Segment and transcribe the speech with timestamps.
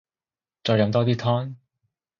[0.63, 1.55] 再飲多啲湯